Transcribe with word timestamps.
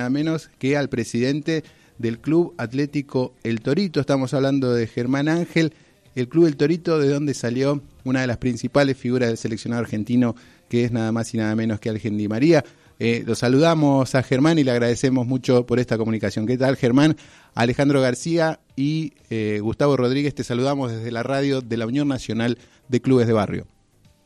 nada 0.00 0.08
menos 0.08 0.48
que 0.58 0.78
al 0.78 0.88
presidente 0.88 1.62
del 1.98 2.20
Club 2.20 2.54
Atlético 2.56 3.34
El 3.42 3.60
Torito. 3.60 4.00
Estamos 4.00 4.32
hablando 4.32 4.72
de 4.72 4.86
Germán 4.86 5.28
Ángel, 5.28 5.74
el 6.14 6.26
Club 6.26 6.46
El 6.46 6.56
Torito, 6.56 6.98
de 6.98 7.10
donde 7.10 7.34
salió 7.34 7.82
una 8.04 8.22
de 8.22 8.26
las 8.26 8.38
principales 8.38 8.96
figuras 8.96 9.28
del 9.28 9.36
seleccionado 9.36 9.82
argentino, 9.82 10.34
que 10.70 10.84
es 10.84 10.90
nada 10.90 11.12
más 11.12 11.34
y 11.34 11.36
nada 11.36 11.54
menos 11.54 11.80
que 11.80 11.90
Algen 11.90 12.16
Di 12.16 12.28
María. 12.28 12.64
Eh, 12.98 13.24
lo 13.26 13.34
saludamos 13.34 14.14
a 14.14 14.22
Germán 14.22 14.58
y 14.58 14.64
le 14.64 14.70
agradecemos 14.70 15.26
mucho 15.26 15.66
por 15.66 15.78
esta 15.78 15.98
comunicación. 15.98 16.46
¿Qué 16.46 16.56
tal, 16.56 16.76
Germán? 16.76 17.18
Alejandro 17.54 18.00
García 18.00 18.58
y 18.76 19.12
eh, 19.28 19.58
Gustavo 19.60 19.98
Rodríguez, 19.98 20.34
te 20.34 20.44
saludamos 20.44 20.92
desde 20.92 21.12
la 21.12 21.22
radio 21.22 21.60
de 21.60 21.76
la 21.76 21.86
Unión 21.86 22.08
Nacional 22.08 22.56
de 22.88 23.02
Clubes 23.02 23.26
de 23.26 23.34
Barrio. 23.34 23.66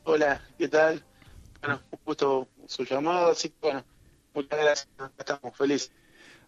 Hola, 0.05 0.41
¿qué 0.57 0.69
tal? 0.69 1.03
Bueno, 1.59 1.81
justo 2.05 2.47
su 2.65 2.85
llamado, 2.85 3.31
así 3.31 3.49
que 3.49 3.55
bueno, 3.61 3.83
muchas 4.35 4.59
gracias, 4.59 4.87
estamos 5.17 5.57
felices. 5.57 5.91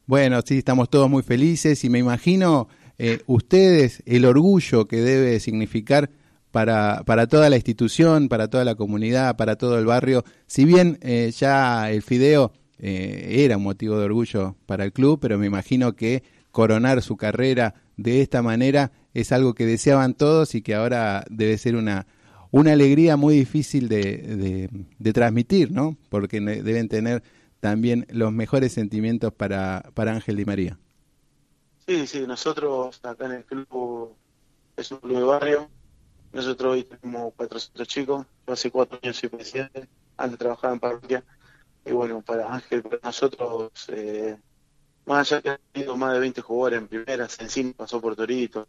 Bueno, 0.06 0.42
sí, 0.46 0.60
estamos 0.60 0.90
todos 0.90 1.10
muy 1.10 1.24
felices 1.24 1.84
y 1.84 1.90
me 1.90 2.00
imagino 2.00 2.68
eh, 2.98 3.20
ustedes 3.28 4.04
el 4.06 4.26
orgullo 4.26 4.88
que 4.88 4.98
debe 4.98 5.40
significar 5.40 6.10
para, 6.52 7.04
para 7.06 7.28
toda 7.28 7.50
la 7.50 7.58
institución, 7.58 8.30
para 8.30 8.50
toda 8.50 8.64
la 8.66 8.76
comunidad, 8.76 9.36
para 9.36 9.58
todo 9.58 9.78
el 9.78 9.86
barrio. 9.86 10.24
Si 10.46 10.66
bien 10.66 10.98
eh, 11.02 11.32
ya 11.38 11.92
el 11.92 12.02
Fideo 12.02 12.54
eh, 12.80 13.44
era 13.44 13.58
un 13.58 13.64
motivo 13.64 13.98
de 14.00 14.06
orgullo 14.06 14.56
para 14.66 14.86
el 14.86 14.94
club, 14.94 15.20
pero 15.22 15.38
me 15.38 15.48
imagino 15.48 15.96
que 15.96 16.24
coronar 16.52 17.02
su 17.02 17.18
carrera 17.18 17.76
de 17.98 18.22
esta 18.22 18.42
manera 18.42 18.92
es 19.14 19.32
algo 19.32 19.54
que 19.54 19.66
deseaban 19.66 20.14
todos 20.14 20.56
y 20.56 20.62
que 20.62 20.76
ahora 20.76 21.26
debe 21.30 21.58
ser 21.58 21.76
una, 21.76 22.08
una 22.52 22.74
alegría 22.74 23.18
muy 23.18 23.36
difícil 23.36 23.90
de, 23.90 24.70
de, 25.00 25.14
transmitir, 25.14 25.72
¿no? 25.72 25.98
Porque 26.10 26.40
deben 26.40 26.88
tener 26.88 27.24
también 27.60 28.06
los 28.10 28.32
mejores 28.32 28.74
sentimientos 28.74 29.34
para, 29.34 29.90
para 29.94 30.14
Ángel 30.14 30.36
Di 30.36 30.46
María. 30.46 30.78
Sí, 31.88 32.06
sí, 32.06 32.28
nosotros 32.28 33.00
acá 33.04 33.26
en 33.26 33.32
el 33.32 33.46
club 33.46 34.16
es 34.76 34.92
un 34.92 35.00
club 35.00 35.18
de 35.18 35.24
barrio, 35.24 35.70
nosotros 36.34 36.74
hoy 36.74 36.84
tenemos 36.84 37.34
400 37.36 37.88
chicos, 37.88 38.26
yo 38.46 38.54
hace 38.54 38.70
cuatro 38.70 39.00
años 39.02 39.18
soy 39.18 39.30
presidente, 39.30 39.88
antes 40.18 40.38
trabajaba 40.38 40.74
en 40.74 40.80
parroquia, 40.80 41.24
y 41.86 41.92
bueno, 41.94 42.22
para 42.22 42.54
Ángel, 42.54 42.84
para 42.84 43.00
nosotros, 43.02 43.72
eh, 43.88 44.38
más 45.06 45.32
allá 45.32 45.42
que 45.42 45.50
ha 45.50 45.60
tenido 45.72 45.96
más 45.96 46.14
de 46.14 46.20
20 46.20 46.42
jugadores 46.42 46.80
en 46.80 46.88
primera, 46.88 47.30
Sencín 47.30 47.74
pasó 47.74 48.02
por 48.02 48.16
Torito, 48.16 48.68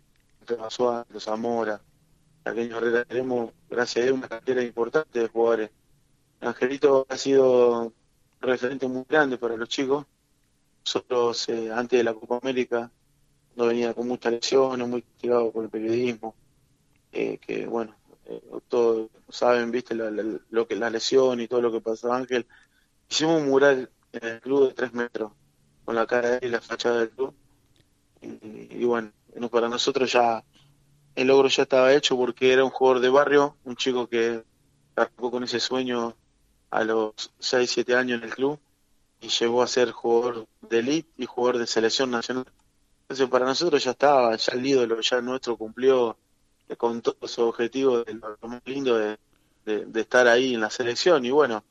pasó 0.57 0.91
a 0.91 1.07
Los 1.11 1.25
Zamora, 1.25 1.81
Pequeño 2.45 2.79
Herrera, 2.79 3.05
tenemos, 3.05 3.51
gracias 3.69 4.03
a 4.03 4.07
Dios, 4.07 4.19
una 4.19 4.29
cantera 4.29 4.63
importante 4.63 5.19
de 5.19 5.29
jugadores. 5.29 5.71
Angelito 6.41 7.07
ha 7.09 7.17
sido 7.17 7.93
referente 8.41 8.87
muy 8.89 9.05
grande 9.09 9.39
para 9.39 9.57
los 9.57 9.69
chicos. 9.69 10.07
Nosotros, 10.85 11.49
eh, 11.49 11.71
antes 11.73 11.99
de 11.99 12.05
la 12.05 12.15
Copa 12.15 12.39
América, 12.41 12.91
no 13.57 13.67
venía 13.67 13.93
con 13.95 14.09
muchas 14.09 14.33
lesiones, 14.33 14.89
muy 14.89 15.03
castigado 15.03 15.51
por 15.51 15.65
el 15.65 15.71
periodismo, 15.71 16.35
eh, 17.13 17.39
que 17.39 17.67
bueno, 17.67 17.95
eh, 18.27 18.43
todos 18.69 19.11
saben, 19.29 19.71
viste, 19.71 19.95
lo 19.95 20.69
que 20.69 20.77
la 20.77 20.91
lesión 20.91 21.41
y 21.41 21.49
todo 21.49 21.61
lo 21.61 21.73
que 21.73 21.81
pasó 21.81 22.13
Ángel. 22.13 22.47
Hicimos 23.11 23.43
un 23.43 23.49
mural 23.49 23.91
en 24.13 24.29
el 24.29 24.41
club 24.41 24.69
de 24.69 24.75
tres 24.75 24.93
metros, 24.93 25.33
con 25.85 25.95
la 25.95 26.07
cara 26.07 26.39
y 26.41 26.49
la 26.49 26.61
fachada 26.61 27.01
del 27.01 27.11
club. 27.11 27.35
Y, 28.21 28.85
bueno, 28.85 29.13
para 29.51 29.69
nosotros 29.69 30.13
ya 30.13 30.45
el 31.15 31.27
logro 31.29 31.49
ya 31.49 31.63
estaba 31.63 31.93
hecho 31.93 32.17
porque 32.17 32.53
era 32.53 32.65
un 32.65 32.71
jugador 32.71 33.01
de 33.01 33.09
barrio, 33.09 33.57
un 33.65 33.77
chico 33.77 34.09
que 34.09 34.43
arrancó 34.95 35.31
con 35.31 35.45
ese 35.45 35.61
sueño 35.61 36.15
a 36.71 36.85
los 36.85 37.33
6, 37.39 37.71
7 37.71 37.95
años 37.95 38.19
en 38.19 38.29
el 38.29 38.35
club 38.35 38.59
y 39.21 39.29
llegó 39.29 39.63
a 39.63 39.67
ser 39.67 39.91
jugador 39.91 40.47
de 40.61 40.79
elite 40.79 41.11
y 41.17 41.27
jugador 41.27 41.59
de 41.59 41.67
selección 41.67 42.11
nacional. 42.11 42.47
Entonces 43.03 43.29
para 43.29 43.47
nosotros 43.47 43.83
ya 43.83 43.93
estaba, 43.93 44.37
ya 44.37 44.53
el 44.53 44.67
ídolo, 44.67 45.01
ya 45.01 45.21
nuestro 45.21 45.57
cumplió 45.57 46.17
con 46.77 47.01
todos 47.01 47.31
sus 47.31 47.39
objetivos 47.39 48.05
de 48.05 48.15
lo 48.15 48.37
más 48.43 48.61
lindo 48.67 48.99
de, 48.99 49.19
estar 49.95 50.27
ahí 50.29 50.55
en 50.55 50.61
la 50.61 50.71
selección 50.71 51.25
y 51.25 51.31
bueno, 51.31 51.63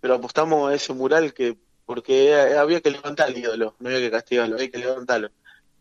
pero 0.00 0.14
apostamos 0.14 0.70
a 0.70 0.74
ese 0.74 0.92
mural 0.92 1.32
que 1.32 1.56
porque 1.84 2.34
había 2.34 2.80
que 2.80 2.90
levantar 2.90 3.30
el 3.30 3.38
ídolo, 3.38 3.76
no 3.78 3.88
había 3.88 4.00
que 4.00 4.10
castigarlo, 4.10 4.56
había 4.56 4.70
que 4.70 4.78
levantarlo. 4.78 5.30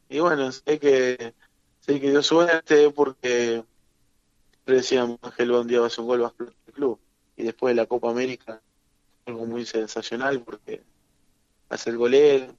Y 0.08 0.20
bueno, 0.20 0.52
sé 0.52 0.80
que, 0.80 1.34
sé 1.80 2.00
que 2.00 2.12
dio 2.12 2.22
suerte 2.22 2.92
porque 2.92 3.64
decíamos 4.66 5.18
Ángel 5.24 5.52
un 5.52 5.68
día 5.68 5.80
va 5.82 5.88
a 5.88 6.02
un 6.02 6.06
gol, 6.06 6.22
va 6.22 6.26
a 6.26 6.30
explotar 6.30 6.56
el 6.68 6.74
club. 6.74 7.00
Y 7.38 7.44
después 7.44 7.76
de 7.76 7.82
la 7.82 7.88
Copa 7.88 8.10
América, 8.10 8.62
algo 9.26 9.46
muy 9.46 9.66
sensacional 9.66 10.42
porque 10.42 10.84
hace 11.70 11.90
el 11.90 11.98
golero, 11.98 12.56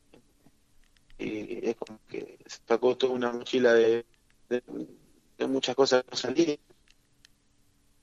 y 1.19 1.69
es 1.69 1.77
como 1.77 1.99
que 2.09 2.39
sacó 2.47 2.97
toda 2.97 3.15
una 3.15 3.33
mochila 3.33 3.73
de, 3.73 4.05
de, 4.49 4.63
muchas 5.47 5.75
cosas 5.75 6.03
que 6.03 6.11
no 6.11 6.17
salir 6.17 6.61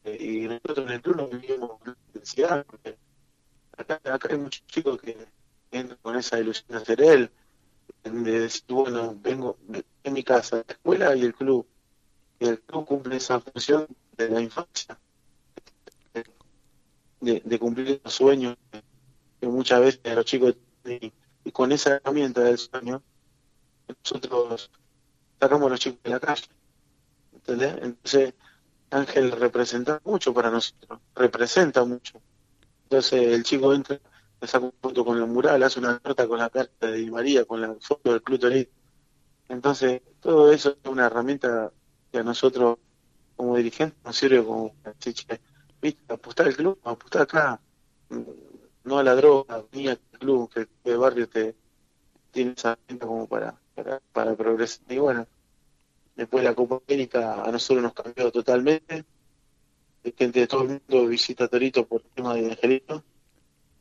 y 0.06 0.48
nosotros 0.48 0.88
en 0.88 0.90
el 0.90 1.02
club 1.02 1.18
no 1.18 1.28
vivimos 1.28 1.80
con 1.80 1.96
intensidad 2.08 2.66
porque 2.66 2.98
acá, 3.78 4.02
acá 4.04 4.28
hay 4.32 4.38
muchos 4.38 4.66
chicos 4.68 5.00
que 5.00 5.16
entran 5.72 6.00
con 6.02 6.18
esa 6.18 6.40
ilusión 6.40 6.80
de 6.80 6.86
ser 6.86 7.02
él 7.02 7.32
de 8.04 8.40
decir 8.40 8.64
bueno 8.68 9.18
vengo 9.22 9.58
en 10.04 10.14
mi 10.14 10.24
casa 10.24 10.58
la 10.68 10.74
escuela 10.74 11.16
y 11.16 11.22
el 11.22 11.34
club 11.34 11.66
y 12.40 12.48
el 12.48 12.62
club 12.62 12.86
cumple 12.86 13.18
esa 13.18 13.40
función 13.40 13.88
de 14.18 14.30
la 14.30 14.42
infancia 14.42 15.00
de, 17.24 17.60
cumplir 17.60 18.02
los 18.04 18.14
sueños 18.14 18.58
que 19.40 19.48
muchas 19.48 19.80
veces 19.80 20.16
los 20.16 20.26
chicos 20.26 20.56
y 21.46 21.52
con 21.52 21.72
esa 21.72 21.96
herramienta 21.96 22.42
del 22.42 22.58
sueño, 22.58 23.02
nosotros 23.88 24.72
sacamos 25.40 25.68
a 25.68 25.70
los 25.72 25.80
chicos 25.80 26.02
de 26.04 26.10
la 26.10 26.20
calle. 26.20 26.48
¿Entendés? 27.34 27.76
Entonces, 27.82 28.34
Ángel 28.90 29.32
representa 29.32 30.02
mucho 30.06 30.34
para 30.34 30.50
nosotros, 30.50 31.00
representa 31.16 31.84
mucho. 31.84 32.22
Entonces, 32.84 33.28
el 33.34 33.44
chico 33.44 33.74
entra, 33.74 34.00
le 34.40 34.48
saca 34.48 34.66
un 34.66 34.74
foto 34.82 35.04
con 35.04 35.18
el 35.18 35.28
mural, 35.28 35.64
hace 35.64 35.80
una 35.80 36.00
carta 36.00 36.28
con 36.28 36.40
la 36.40 36.50
carta 36.50 36.88
de 36.88 37.10
María, 37.12 37.46
con 37.46 37.62
la 37.62 37.76
foto 37.80 38.12
del 38.12 38.22
Club 38.22 38.68
Entonces, 39.50 40.02
todo 40.22 40.52
eso 40.52 40.78
es 40.82 40.90
una 40.90 41.08
herramienta 41.08 41.72
que 42.12 42.20
a 42.20 42.24
nosotros, 42.24 42.78
como 43.36 43.58
dirigentes, 43.58 44.02
nos 44.04 44.16
sirve 44.16 44.46
como, 44.46 44.76
¿viste? 45.84 46.14
apostar 46.14 46.48
al 46.48 46.56
club, 46.56 46.80
apostar 46.84 47.24
acá, 47.24 47.60
no 48.86 48.98
a 48.98 49.04
la 49.04 49.16
droga, 49.16 49.64
ni 49.74 49.90
al 49.90 50.00
club, 50.00 50.50
que 50.50 50.68
el 50.86 50.98
barrio 50.98 51.28
te 51.28 51.56
tiene 52.32 52.54
esa 52.54 52.80
venta 52.88 53.06
como 53.06 53.28
para, 53.28 53.60
para, 53.76 54.00
para 54.14 54.36
progresar. 54.36 54.82
Y 54.90 54.98
bueno, 54.98 55.28
después 56.16 56.42
de 56.42 56.50
la 56.50 56.56
Copa 56.56 56.80
América 56.88 57.44
a 57.44 57.52
nosotros 57.52 57.84
nos 57.84 57.94
cambió 57.94 58.32
totalmente. 58.32 59.04
Gente 60.18 60.40
de 60.40 60.48
todo 60.48 60.64
el 60.64 60.70
mundo 60.70 61.08
visita 61.08 61.48
Torito 61.48 61.86
por 61.86 62.02
el 62.02 62.10
tema 62.12 62.34
de 62.36 62.52
Angelito. 62.52 63.04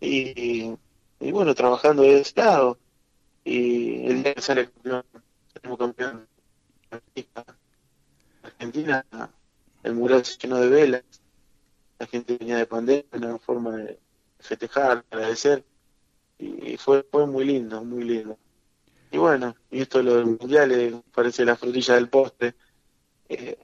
Y, 0.00 0.74
y 1.20 1.32
bueno, 1.32 1.54
trabajando 1.54 2.02
de 2.02 2.20
ese 2.20 2.40
lado. 2.40 2.78
Y 3.44 4.06
el 4.06 4.22
día 4.22 4.34
que 4.34 4.42
sale 4.42 4.70
campeón, 4.70 5.04
salimos 5.52 5.78
campeón 5.78 6.28
Argentina, 8.42 9.04
el 9.82 9.94
mural 9.94 10.24
se 10.24 10.38
llenó 10.38 10.58
de 10.58 10.68
velas. 10.68 11.21
La 12.02 12.08
gente 12.08 12.36
venía 12.36 12.56
de 12.56 12.66
pandemia, 12.66 13.04
una 13.12 13.38
forma 13.38 13.76
de 13.76 13.96
festejar, 14.40 15.04
agradecer, 15.08 15.64
y 16.36 16.76
fue, 16.76 17.06
fue 17.08 17.28
muy 17.28 17.44
lindo, 17.44 17.84
muy 17.84 18.02
lindo. 18.02 18.36
Y 19.12 19.18
bueno, 19.18 19.54
y 19.70 19.82
esto 19.82 19.98
de 19.98 20.04
los 20.04 20.26
mundiales 20.26 20.94
parece 21.14 21.44
la 21.44 21.54
frutilla 21.54 21.94
del 21.94 22.08
postre. 22.08 22.56
Eh, 23.28 23.56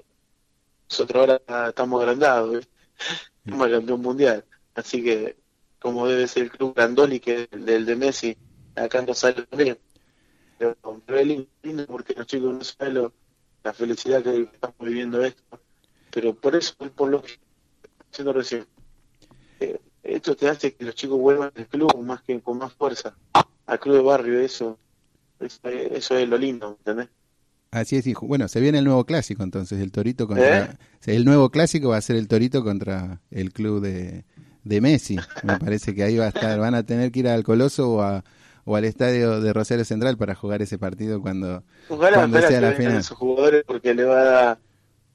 nosotros 0.89 1.41
ahora 1.49 1.69
estamos 1.71 2.01
agrandados, 2.01 2.69
somos 3.45 3.67
el 3.67 3.73
campeón 3.73 4.03
mundial, 4.03 4.45
así 4.77 5.03
que 5.03 5.37
como 5.81 6.07
debe 6.07 6.29
ser 6.29 6.45
el 6.45 6.53
club 6.53 6.77
Grandoli, 6.77 7.19
que 7.19 7.43
es 7.43 7.49
el 7.51 7.87
de 7.87 7.97
Messi, 7.97 8.39
acá 8.77 9.03
no 9.03 9.15
sale 9.15 9.47
también. 9.47 9.81
Pero, 10.59 10.77
es 11.09 11.27
lindo 11.65 11.87
porque 11.89 12.15
los 12.15 12.29
chicos 12.29 12.55
no 12.55 12.63
saben 12.63 13.11
la 13.65 13.73
felicidad 13.73 14.23
que 14.23 14.43
estamos 14.43 14.79
viviendo 14.79 15.25
esto. 15.25 15.61
Pero 16.13 16.37
por 16.37 16.55
eso, 16.55 16.77
por 16.95 17.09
lo 17.09 17.21
que 17.21 17.48
haciendo 18.11 18.33
recién. 18.33 18.67
Eh, 19.61 19.81
esto 20.03 20.37
te 20.37 20.49
hace 20.49 20.75
que 20.75 20.85
los 20.85 20.95
chicos 20.95 21.19
vuelvan 21.19 21.53
al 21.55 21.67
club 21.67 21.97
más 22.03 22.23
que 22.23 22.41
con 22.41 22.59
más 22.59 22.73
fuerza, 22.73 23.15
al 23.67 23.81
club 23.81 23.97
de 23.97 24.03
barrio, 24.03 24.41
eso, 24.41 24.79
eso, 25.41 26.17
es 26.17 26.29
lo 26.29 26.39
lindo, 26.39 26.77
¿entendés? 26.79 27.09
Así 27.71 27.97
es, 27.97 28.07
hijo. 28.07 28.27
Bueno, 28.27 28.49
se 28.49 28.61
viene 28.61 28.79
el 28.79 28.85
nuevo 28.85 29.05
clásico 29.05 29.43
entonces, 29.43 29.81
el 29.81 29.93
Torito 29.93 30.27
contra... 30.27 30.65
¿Eh? 30.65 30.77
El 31.07 31.25
nuevo 31.27 31.51
clásico 31.51 31.91
va 31.91 31.99
a 31.99 32.03
ser 32.03 32.17
el 32.17 32.27
Torito 32.27 32.65
contra 32.65 33.21
el 33.31 33.53
club 33.53 33.83
de, 33.83 34.25
de 34.65 34.81
Messi. 34.81 35.17
Me 35.43 35.59
parece 35.59 35.95
que 35.95 36.03
ahí 36.03 36.17
va 36.17 36.27
a 36.27 36.29
estar, 36.29 36.59
van 36.59 36.75
a 36.75 36.85
tener 36.85 37.13
que 37.13 37.21
ir 37.21 37.29
al 37.29 37.45
Coloso 37.45 37.91
o, 37.91 38.03
a, 38.03 38.25
o 38.65 38.77
al 38.77 38.85
estadio 38.85 39.41
de 39.41 39.53
Rosario 39.53 39.85
Central 39.85 40.17
para 40.17 40.35
jugar 40.35 40.63
ese 40.63 40.79
partido 40.79 41.21
cuando, 41.21 41.63
cuando 41.89 42.41
sea 42.41 42.61
la 42.61 42.73
final. 42.73 42.97
esos 42.97 43.17
jugadores 43.17 43.65
porque 43.67 43.95
le 43.95 44.05
va 44.05 44.21
a 44.21 44.25
dar 44.25 44.59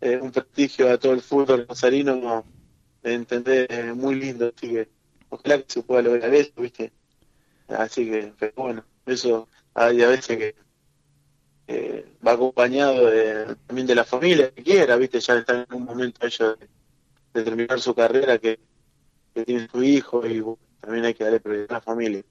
eh, 0.01 0.19
un 0.21 0.31
prestigio 0.31 0.91
a 0.91 0.97
todo 0.97 1.13
el 1.13 1.21
fútbol 1.21 1.65
rosarino 1.67 2.43
entender 3.03 3.93
muy 3.95 4.15
lindo, 4.15 4.51
así 4.55 4.69
que 4.69 4.89
ojalá 5.29 5.57
que 5.59 5.65
se 5.67 5.83
pueda 5.83 6.01
lograr 6.01 6.33
eso, 6.33 6.51
¿viste? 6.57 6.91
Así 7.67 8.05
que, 8.05 8.33
bueno, 8.55 8.83
Eso 9.05 9.47
hay 9.73 10.01
a 10.01 10.07
veces 10.07 10.37
que 10.37 10.55
va 12.25 12.33
acompañado 12.33 13.09
también 13.67 13.87
de 13.87 13.95
la 13.95 14.03
familia 14.03 14.51
que 14.51 14.63
quiera, 14.63 14.95
¿viste? 14.95 15.19
Ya 15.19 15.35
están 15.35 15.65
en 15.69 15.75
un 15.75 15.85
momento 15.85 16.25
ellos 16.25 16.57
de, 17.33 17.43
terminar 17.43 17.79
su 17.79 17.93
carrera 17.93 18.37
que, 18.37 18.59
tiene 19.45 19.67
su 19.67 19.83
hijo 19.83 20.27
y 20.27 20.43
también 20.79 21.05
hay 21.05 21.15
que 21.15 21.23
darle 21.23 21.39
prioridad 21.39 21.71
a 21.71 21.73
la 21.75 21.81
familia. 21.81 22.21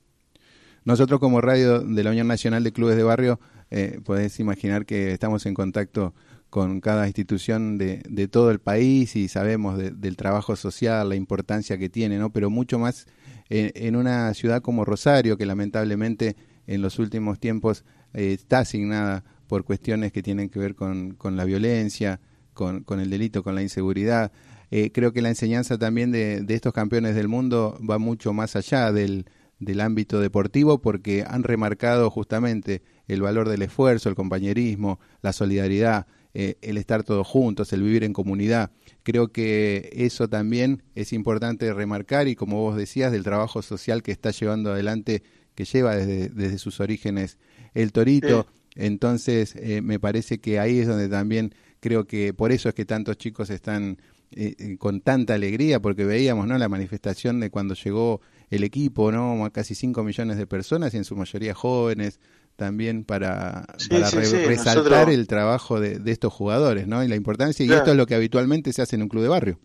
Nosotros 0.85 1.19
como 1.19 1.41
radio 1.41 1.81
de 1.81 2.05
la 2.05 2.11
Unión 2.11 2.29
Nacional 2.29 2.63
de 2.63 2.73
Clubes 2.73 2.97
de 2.97 3.03
Barrio, 3.03 3.41
eh, 3.71 4.01
podés 4.05 4.39
imaginar 4.39 4.87
que 4.87 5.13
estamos 5.13 5.45
en 5.47 5.55
contacto 5.55 6.15
con 6.53 6.83
cada 6.83 7.07
institución 7.07 7.79
de, 7.79 8.03
de 8.07 8.29
todo 8.29 8.51
el 8.51 8.59
país 8.59 9.17
y 9.17 9.29
sabemos 9.29 9.79
del 9.79 10.17
trabajo 10.19 10.55
social, 10.55 11.09
la 11.09 11.15
importancia 11.15 11.79
que 11.79 11.89
tiene, 11.89 12.19
¿no? 12.19 12.31
Pero 12.31 12.51
mucho 12.51 12.79
más 12.79 13.07
en, 13.49 13.97
una 13.97 14.35
ciudad 14.35 14.61
como 14.61 14.85
Rosario, 14.85 15.39
que 15.39 15.47
lamentablemente 15.47 16.37
en 16.67 16.83
los 16.83 16.99
últimos 16.99 17.41
tiempos 17.41 17.87
eh, 18.13 18.35
está 18.35 18.59
asignada 18.59 19.25
por 19.47 19.65
cuestiones 19.65 20.13
que 20.13 20.23
tienen 20.23 20.51
que 20.51 20.59
ver 20.59 20.75
con, 20.75 21.15
con 21.15 21.39
la 21.39 21.47
violencia, 21.47 22.21
con, 22.53 22.85
con, 22.85 23.01
el 23.01 23.09
delito, 23.09 23.43
con 23.43 23.55
la 23.55 23.63
inseguridad. 23.63 24.31
Eh, 24.71 24.93
creo 24.93 25.15
que 25.15 25.23
la 25.23 25.31
enseñanza 25.31 25.79
también 25.79 26.13
de, 26.13 26.43
de 26.43 26.55
estos 26.55 26.75
campeones 26.75 27.15
del 27.15 27.29
mundo 27.29 27.81
va 27.81 27.97
mucho 27.97 28.35
más 28.35 28.57
allá 28.57 28.93
del, 28.93 29.25
del 29.59 29.81
ámbito 29.81 30.21
deportivo 30.21 30.83
porque 30.83 31.25
han 31.27 31.45
remarcado 31.45 32.11
justamente 32.11 32.83
el 33.09 33.23
valor 33.23 33.49
del 33.49 33.63
esfuerzo, 33.63 34.11
el 34.11 34.17
compañerismo, 34.17 35.01
la 35.23 35.33
solidaridad, 35.33 36.07
eh, 36.35 36.57
el 36.63 36.79
estar 36.79 37.03
todos 37.03 37.27
juntos, 37.27 37.73
el 37.73 37.83
vivir 37.83 38.05
en 38.05 38.13
comunidad. 38.13 38.71
Creo 39.03 39.29
que 39.29 39.91
eso 39.93 40.29
también 40.29 40.83
es 40.95 41.13
importante 41.13 41.73
remarcar 41.73 42.29
y 42.29 42.37
como 42.37 42.61
vos 42.61 42.77
decías, 42.77 43.13
del 43.13 43.23
trabajo 43.23 43.63
social 43.63 44.03
que 44.03 44.13
está 44.13 44.31
llevando 44.31 44.73
adelante, 44.73 45.23
que 45.55 45.65
lleva 45.65 45.95
desde, 45.95 46.29
desde 46.29 46.59
sus 46.59 46.81
orígenes 46.81 47.39
el 47.75 47.93
Torito. 47.93 48.47
Entonces, 48.75 49.55
eh, 49.57 49.83
me 49.83 50.01
parece 50.01 50.39
que 50.39 50.59
ahí 50.59 50.79
es 50.79 50.87
donde 50.87 51.09
también 51.09 51.55
creo 51.81 52.07
que 52.07 52.33
por 52.33 52.53
eso 52.53 52.69
es 52.69 52.75
que 52.75 52.85
tantos 52.85 53.19
chicos 53.19 53.51
están 53.51 53.99
eh, 54.35 54.77
con 54.79 55.03
tanta 55.03 55.35
alegría, 55.35 55.81
porque 55.81 56.05
veíamos 56.07 56.47
¿no? 56.47 56.57
la 56.57 56.69
manifestación 56.69 57.41
de 57.41 57.51
cuando 57.51 57.75
llegó 57.75 58.23
el 58.49 58.65
equipo, 58.65 59.13
¿no? 59.13 59.51
Casi 59.53 59.75
5 59.75 60.03
millones 60.03 60.39
de 60.39 60.47
personas 60.47 60.95
y 60.95 60.97
en 60.97 61.05
su 61.05 61.17
mayoría 61.17 61.55
jóvenes, 61.55 62.19
también 62.63 63.03
para, 63.03 63.67
resaltar 63.91 65.11
el 65.11 65.27
trabajo 65.27 65.81
de, 65.81 66.01
estos 66.07 66.33
jugadores, 66.33 66.87
¿no? 66.87 67.03
Y 67.03 67.09
la 67.09 67.17
importancia, 67.17 67.67
y 67.67 67.73
esto 67.73 67.91
es 67.91 67.97
lo 67.97 68.07
que 68.07 68.15
habitualmente 68.15 68.73
se 68.73 68.83
hace 68.83 68.95
en 68.95 69.03
un 69.03 69.09
club 69.09 69.25
de 69.25 69.29
barrio. 69.29 69.59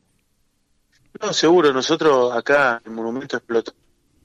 No, 1.21 1.31
seguro, 1.31 1.71
nosotros 1.71 2.35
acá 2.35 2.81
el 2.83 2.91
monumento 2.91 3.37
explotó. 3.37 3.71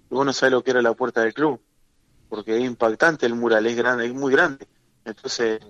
Vos 0.08 0.24
no 0.24 0.32
sabés 0.32 0.52
lo 0.52 0.64
que 0.64 0.70
era 0.70 0.80
la 0.80 0.94
puerta 0.94 1.20
del 1.20 1.34
club, 1.34 1.60
porque 2.30 2.56
es 2.56 2.64
impactante 2.64 3.26
el 3.26 3.34
mural, 3.34 3.66
es 3.66 3.76
grande, 3.76 4.06
es 4.06 4.14
muy 4.14 4.32
grande. 4.32 4.66
Entonces, 5.04 5.60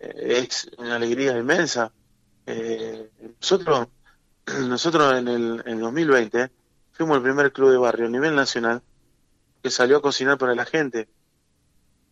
eh, 0.00 0.42
es 0.42 0.68
una 0.78 0.96
alegría 0.96 1.38
inmensa. 1.38 1.92
Eh, 2.44 3.08
nosotros, 3.40 3.86
nosotros 4.66 5.16
en 5.16 5.28
el, 5.28 5.62
en 5.64 5.74
el 5.74 5.80
2020 5.80 6.50
fuimos 6.90 7.18
el 7.18 7.22
primer 7.22 7.52
club 7.52 7.70
de 7.70 7.78
barrio 7.78 8.06
a 8.06 8.10
nivel 8.10 8.34
nacional 8.34 8.82
que 9.62 9.70
salió 9.70 9.98
a 9.98 10.02
cocinar 10.02 10.38
para 10.38 10.56
la 10.56 10.64
gente. 10.64 11.08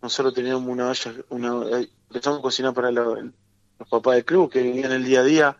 Nosotros 0.05 0.35
teníamos 0.35 0.69
una 0.69 0.91
olla, 0.91 1.15
una, 1.31 1.79
eh, 1.79 1.89
empezamos 2.11 2.41
a 2.41 2.43
cocinar 2.43 2.75
para 2.75 2.91
los 2.91 3.33
papás 3.89 4.17
del 4.17 4.27
club 4.27 4.53
que 4.53 4.61
vivían 4.61 4.93
el 4.93 5.03
día 5.03 5.21
a 5.21 5.23
día 5.23 5.57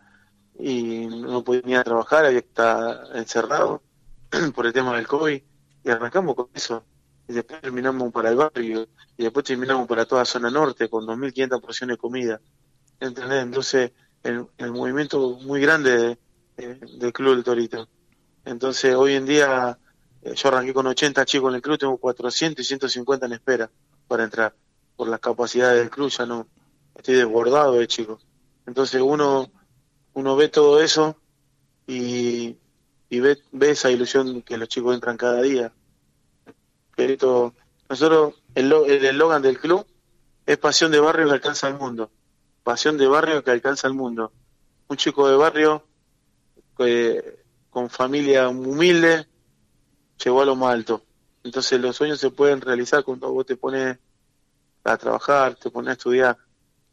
y 0.59 1.07
no 1.07 1.43
podían 1.43 1.67
ir 1.67 1.77
a 1.77 1.83
trabajar, 1.83 2.25
había 2.25 2.41
que 2.41 2.49
estar 2.49 3.07
encerrado 3.15 3.81
por 4.53 4.67
el 4.67 4.71
tema 4.71 4.95
del 4.97 5.07
COVID 5.07 5.41
y 5.83 5.89
arrancamos 5.89 6.35
con 6.35 6.49
eso. 6.53 6.83
Y 7.27 7.33
después 7.33 7.59
terminamos 7.59 8.13
para 8.13 8.29
el 8.29 8.35
barrio 8.35 8.87
y 9.17 9.23
después 9.23 9.43
terminamos 9.45 9.87
para 9.87 10.05
toda 10.05 10.23
zona 10.25 10.51
norte 10.51 10.91
con 10.91 11.07
2.500 11.07 11.59
porciones 11.59 11.95
de 11.95 11.99
comida. 11.99 12.39
¿Entendés? 12.99 13.41
Entonces, 13.41 13.93
el, 14.21 14.47
movimiento 14.71 15.39
muy 15.41 15.59
grande 15.59 16.19
del 16.55 17.13
Club 17.13 17.33
del 17.33 17.43
Torito. 17.43 17.89
Entonces, 18.45 18.93
hoy 18.93 19.15
en 19.15 19.25
día, 19.25 19.79
eh, 20.21 20.35
yo 20.35 20.49
arranqué 20.49 20.71
con 20.71 20.85
80 20.85 21.25
chicos 21.25 21.49
en 21.49 21.55
el 21.55 21.61
club, 21.63 21.79
tengo 21.79 21.97
400 21.97 22.63
y 22.63 22.67
150 22.67 23.25
en 23.25 23.33
espera 23.33 23.71
para 24.07 24.23
entrar. 24.23 24.55
Por 24.95 25.09
las 25.09 25.19
capacidades 25.19 25.79
del 25.79 25.89
club 25.89 26.09
ya 26.09 26.25
no, 26.25 26.47
estoy 26.95 27.15
desbordado 27.15 27.73
de 27.73 27.87
chicos. 27.87 28.25
Entonces, 28.65 29.01
uno, 29.01 29.51
uno 30.13 30.35
ve 30.35 30.47
todo 30.47 30.81
eso 30.81 31.17
y, 31.85 32.57
y 33.09 33.19
ve, 33.19 33.37
ve 33.51 33.71
esa 33.71 33.91
ilusión 33.91 34.41
que 34.41 34.57
los 34.57 34.69
chicos 34.69 34.95
entran 34.95 35.17
cada 35.17 35.41
día. 35.41 35.73
Pero 36.95 37.53
nosotros, 37.89 38.35
el 38.55 38.71
eslogan 38.71 39.41
del 39.41 39.59
club 39.59 39.85
es 40.45 40.57
pasión 40.57 40.91
de 40.91 40.99
barrio 40.99 41.27
que 41.27 41.33
alcanza 41.33 41.67
el 41.67 41.75
mundo. 41.75 42.09
Pasión 42.63 42.97
de 42.97 43.07
barrio 43.07 43.43
que 43.43 43.51
alcanza 43.51 43.87
el 43.87 43.93
mundo. 43.93 44.31
Un 44.87 44.97
chico 44.97 45.27
de 45.27 45.35
barrio 45.35 45.85
que 46.77 47.43
con 47.69 47.89
familia 47.89 48.47
humilde, 48.47 49.27
llegó 50.23 50.41
a 50.41 50.45
lo 50.45 50.55
más 50.55 50.73
alto. 50.73 51.04
Entonces 51.45 51.79
los 51.79 51.95
sueños 51.95 52.19
se 52.19 52.31
pueden 52.31 52.59
realizar 52.59 53.03
cuando 53.03 53.31
vos 53.31 53.45
te 53.45 53.55
pones 53.55 53.99
a 54.83 54.97
trabajar, 54.97 55.53
te 55.55 55.69
pones 55.69 55.89
a 55.89 55.93
estudiar 55.93 56.37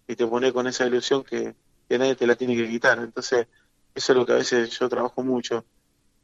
y 0.06 0.14
te 0.14 0.26
pones 0.26 0.52
con 0.52 0.66
esa 0.66 0.87
ilusión 0.87 1.25
que, 1.25 1.56
nadie 1.88 2.14
te 2.16 2.26
la 2.26 2.37
tiene 2.37 2.54
que 2.54 2.69
quitar. 2.69 2.99
Entonces 2.99 3.49
eso 3.94 4.12
es 4.12 4.19
lo 4.19 4.26
que 4.26 4.32
a 4.32 4.37
veces 4.37 4.78
yo 4.78 4.90
trabajo 4.90 5.22
mucho, 5.22 5.64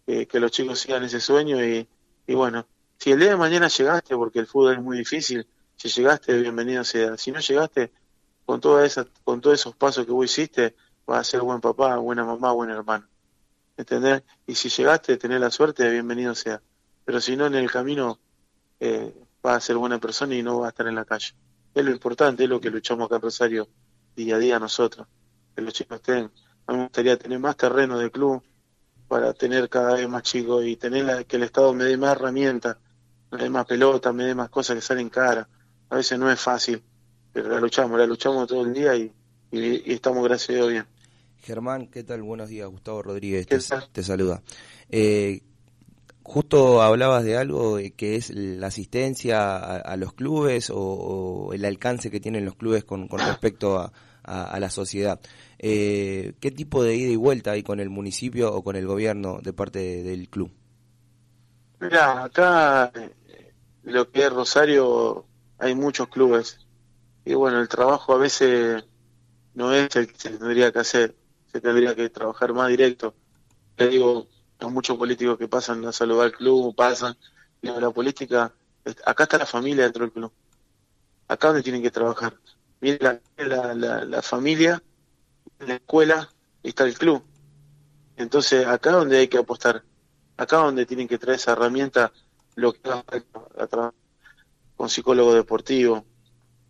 que 0.07 0.41
los 0.41 0.51
chicos 0.51 0.79
sigan 0.79 1.05
ese 1.05 1.21
sueño 1.21 1.63
y, 1.65 1.89
bueno, 2.29 2.67
si 2.99 3.13
el 3.13 3.19
día 3.19 3.31
de 3.31 3.37
mañana 3.37 3.69
llegaste, 3.69 4.15
porque 4.15 4.41
el 4.41 4.47
fútbol 4.47 4.75
es 4.75 4.83
muy 4.83 4.99
difícil, 4.99 5.47
si 5.77 5.89
llegaste, 5.89 6.39
bienvenido 6.39 6.85
sea. 6.85 7.17
Si 7.17 7.33
no 7.33 7.41
llegaste, 7.41 7.93
con, 8.45 8.61
toda 8.61 8.85
esa, 8.85 9.07
con 9.25 9.41
todos 9.41 9.59
esos 9.59 9.75
pasos 9.75 10.05
que 10.05 10.13
vos 10.13 10.27
hiciste, 10.27 10.77
vas 11.07 11.21
a 11.21 11.25
ser 11.25 11.41
buen 11.41 11.63
papá, 11.63 11.97
buena 11.97 12.25
mamá, 12.25 12.53
buen 12.53 12.69
hermano. 12.69 13.09
¿entendés? 13.79 14.23
Y 14.47 14.55
si 14.55 14.69
llegaste, 14.69 15.17
tener 15.17 15.41
la 15.41 15.51
suerte, 15.51 15.91
bienvenido 15.91 16.35
sea. 16.35 16.61
Pero 17.09 17.23
si 17.23 17.37
no, 17.37 17.47
en 17.47 17.55
el 17.55 17.71
camino 17.71 18.21
eh, 18.79 19.15
vas 19.43 19.57
a 19.57 19.61
ser 19.63 19.77
buena 19.79 19.99
persona 19.99 20.35
y 20.35 20.43
no 20.43 20.59
vas 20.59 20.67
a 20.67 20.69
estar 20.69 20.89
en 20.89 20.95
la 20.95 21.07
calle. 21.07 21.33
Es 21.73 21.83
lo 21.83 21.91
importante, 21.91 22.45
es 22.45 22.51
lo 22.51 22.61
que 22.61 22.69
luchamos 22.69 23.07
acá 23.07 23.17
en 23.17 23.23
Rosario 23.23 23.69
día 24.15 24.37
a 24.37 24.39
día 24.39 24.59
nosotros, 24.59 25.07
que 25.57 25.63
los 25.63 25.73
chicos 25.73 26.01
estén. 26.01 26.31
A 26.67 26.73
mí 26.73 26.77
me 26.77 26.85
gustaría 26.85 27.17
tener 27.17 27.39
más 27.39 27.57
terreno 27.57 27.99
de 27.99 28.11
club 28.11 28.43
para 29.09 29.33
tener 29.33 29.71
cada 29.71 29.95
vez 29.95 30.07
más 30.07 30.23
chicos 30.23 30.67
y 30.67 30.77
tener 30.77 31.25
que 31.25 31.37
el 31.37 31.45
Estado 31.45 31.73
me 31.73 31.85
dé 31.85 31.97
más 31.97 32.13
herramientas, 32.13 32.77
me 33.31 33.39
dé 33.39 33.49
más 33.49 33.65
pelota, 33.65 34.13
me 34.13 34.25
dé 34.25 34.35
más 34.35 34.51
cosas 34.51 34.77
que 34.77 34.83
salen 34.83 35.09
cara. 35.09 35.49
A 35.89 35.97
veces 35.97 36.19
no 36.19 36.31
es 36.31 36.39
fácil, 36.39 36.83
pero 37.33 37.49
la 37.49 37.59
luchamos, 37.59 37.99
la 37.99 38.05
luchamos 38.05 38.47
todo 38.47 38.67
el 38.67 38.75
día 38.75 38.95
y, 38.95 39.11
y 39.51 39.95
estamos 39.95 40.23
gracias 40.25 40.51
a 40.51 40.53
Dios 40.57 40.69
bien. 40.69 40.87
Germán, 41.41 41.87
¿qué 41.87 42.05
tal? 42.05 42.23
Buenos 42.23 42.51
días, 42.51 42.69
Gustavo 42.69 43.03
Rodríguez, 43.03 43.47
te, 43.47 44.03
saluda. 44.03 44.43
Eh, 44.91 45.43
justo 46.29 46.83
hablabas 46.83 47.25
de 47.25 47.39
algo 47.39 47.79
que 47.97 48.17
es 48.17 48.29
la 48.31 48.67
asistencia 48.67 49.57
a, 49.57 49.97
los 49.97 50.13
clubes 50.13 50.71
o, 50.73 51.51
el 51.55 51.65
alcance 51.65 52.11
que 52.11 52.21
tienen 52.21 52.45
los 52.45 52.55
clubes 52.55 52.85
con, 52.85 53.09
respecto 53.09 53.79
a, 53.79 53.91
la 54.61 54.69
sociedad. 54.69 55.19
Eh, 55.59 56.35
¿Qué 56.39 56.51
tipo 56.51 56.83
de 56.83 56.95
ida 56.95 57.11
y 57.11 57.17
vuelta 57.17 57.53
hay 57.53 57.63
con 57.63 57.81
el 57.81 57.89
municipio 57.89 58.55
o 58.55 58.63
con 58.63 58.77
el 58.77 58.87
gobierno 58.87 59.41
de 59.43 59.55
parte 59.55 60.03
del 60.03 60.29
club? 60.29 60.51
Mira, 61.81 62.25
acá 62.25 62.93
eh, 62.95 63.55
lo 63.85 64.11
que 64.11 64.27
es 64.27 64.31
Rosario 64.31 65.25
hay 65.59 65.75
muchos 65.75 66.09
clubes 66.09 66.59
y 67.25 67.33
bueno, 67.33 67.59
el 67.59 67.69
trabajo 67.69 68.13
a 68.13 68.19
veces 68.19 68.85
no 69.55 69.73
es 69.73 69.97
el 69.97 70.09
que 70.09 70.19
se 70.19 70.31
tendría 70.31 70.73
que 70.73 70.79
hacer 70.81 71.15
se 71.51 71.63
tendría 71.63 71.95
que 71.95 72.11
trabajar 72.11 72.53
más 72.53 72.69
directo. 72.69 73.15
Le 73.79 73.89
digo 73.89 74.29
a 74.61 74.69
muchos 74.69 74.97
políticos 74.97 75.39
que 75.39 75.49
pasan 75.49 75.85
a 75.87 75.93
saludar 75.93 76.27
al 76.27 76.33
club, 76.33 76.75
pasan, 76.75 77.17
digo, 77.63 77.81
la 77.81 77.91
política, 77.91 78.53
acá 79.05 79.25
está 79.25 79.39
la 79.39 79.47
familia 79.47 79.85
dentro 79.85 80.05
del 80.05 80.13
club. 80.13 80.33
Acá 81.29 81.49
donde 81.49 81.63
tienen 81.63 81.83
que 81.83 81.91
trabajar. 81.91 82.35
Mira 82.81 83.21
la, 83.37 83.75
la, 83.75 84.23
familia, 84.23 84.83
la 85.59 85.75
escuela, 85.75 86.29
está 86.63 86.85
el 86.85 86.97
club. 86.97 87.23
Entonces, 88.17 88.67
acá 88.67 88.93
donde 88.93 89.19
hay 89.19 89.29
que 89.29 89.39
apostar, 89.39 89.85
acá 90.37 90.57
donde 90.59 90.87
tienen 90.87 91.09
que 91.09 91.19
traer 91.19 91.37
esa 91.37 91.53
herramienta, 91.53 92.13
lo 92.55 92.73
que 92.73 92.91
a, 92.91 93.05
con 94.77 94.89
psicólogo 94.89 95.35
deportivo, 95.35 96.05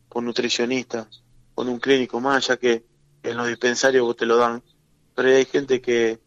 con 0.08 0.24
nutricionista, 0.24 1.08
con 1.54 1.68
un 1.68 1.78
clínico 1.78 2.20
más, 2.20 2.46
ya 2.48 2.56
que 2.56 2.84
en 3.22 3.36
los 3.36 3.46
dispensarios 3.46 4.16
te 4.16 4.26
lo 4.26 4.36
dan, 4.36 4.62
pero 5.14 5.28
hay 5.28 5.44
gente 5.44 5.80
que, 5.80 6.18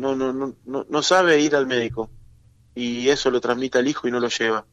no, 0.00 0.16
no, 0.16 0.32
no, 0.32 0.86
no 0.88 1.02
sabe 1.02 1.40
ir 1.40 1.54
al 1.54 1.66
médico 1.66 2.10
y 2.74 3.08
eso 3.08 3.30
lo 3.30 3.40
transmite 3.40 3.78
al 3.78 3.88
hijo 3.88 4.08
y 4.08 4.10
no 4.10 4.20
lo 4.20 4.28
lleva. 4.28 4.66